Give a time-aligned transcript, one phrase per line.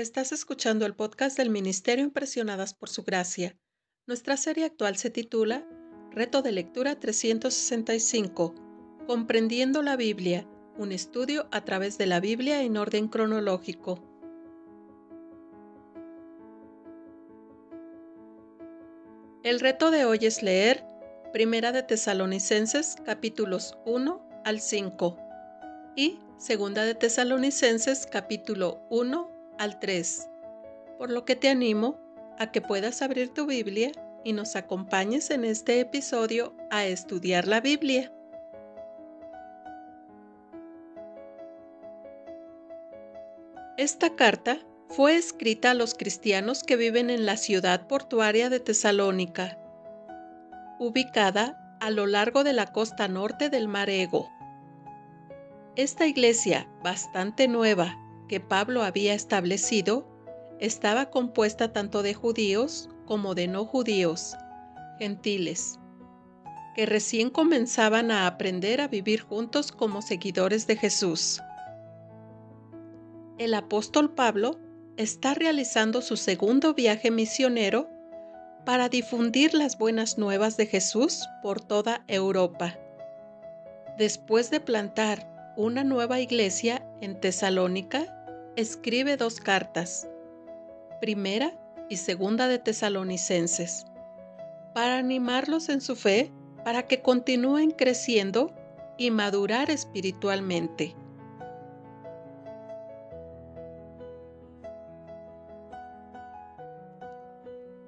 [0.00, 3.58] Estás escuchando el podcast del Ministerio Impresionadas por Su Gracia.
[4.06, 5.68] Nuestra serie actual se titula
[6.10, 8.54] Reto de Lectura 365,
[9.06, 14.02] Comprendiendo la Biblia, un estudio a través de la Biblia en orden cronológico.
[19.42, 20.82] El reto de hoy es leer
[21.34, 25.18] Primera de Tesalonicenses capítulos 1 al 5
[25.94, 29.29] y Segunda de Tesalonicenses capítulo 1
[29.60, 30.30] al 3,
[30.98, 32.00] por lo que te animo
[32.38, 33.92] a que puedas abrir tu Biblia
[34.24, 38.10] y nos acompañes en este episodio a estudiar la Biblia.
[43.76, 49.58] Esta carta fue escrita a los cristianos que viven en la ciudad portuaria de Tesalónica,
[50.78, 54.30] ubicada a lo largo de la costa norte del mar Ego.
[55.76, 57.94] Esta iglesia, bastante nueva
[58.30, 60.06] que Pablo había establecido
[60.60, 64.36] estaba compuesta tanto de judíos como de no judíos,
[65.00, 65.80] gentiles,
[66.76, 71.40] que recién comenzaban a aprender a vivir juntos como seguidores de Jesús.
[73.36, 74.60] El apóstol Pablo
[74.96, 77.88] está realizando su segundo viaje misionero
[78.64, 82.78] para difundir las buenas nuevas de Jesús por toda Europa.
[83.98, 88.16] Después de plantar una nueva iglesia en Tesalónica,
[88.56, 90.08] escribe dos cartas,
[91.00, 93.86] primera y segunda de tesalonicenses,
[94.74, 96.32] para animarlos en su fe,
[96.64, 98.54] para que continúen creciendo
[98.98, 100.94] y madurar espiritualmente.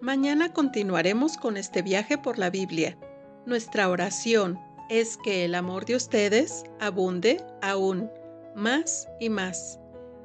[0.00, 2.98] Mañana continuaremos con este viaje por la Biblia.
[3.46, 8.10] Nuestra oración es que el amor de ustedes abunde aún
[8.56, 9.81] más y más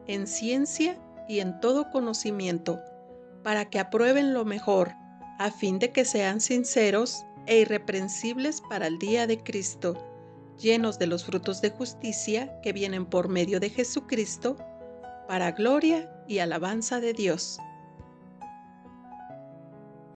[0.07, 2.79] en ciencia y en todo conocimiento,
[3.43, 4.93] para que aprueben lo mejor,
[5.39, 9.95] a fin de que sean sinceros e irreprensibles para el día de Cristo,
[10.57, 14.57] llenos de los frutos de justicia que vienen por medio de Jesucristo,
[15.27, 17.59] para gloria y alabanza de Dios.